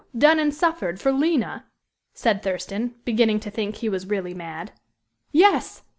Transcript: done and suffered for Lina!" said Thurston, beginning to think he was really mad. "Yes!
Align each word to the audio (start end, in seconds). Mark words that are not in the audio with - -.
done 0.17 0.39
and 0.39 0.51
suffered 0.51 0.99
for 0.99 1.11
Lina!" 1.11 1.65
said 2.11 2.41
Thurston, 2.41 2.95
beginning 3.05 3.39
to 3.41 3.51
think 3.51 3.75
he 3.75 3.87
was 3.87 4.07
really 4.09 4.33
mad. 4.33 4.71
"Yes! 5.31 5.83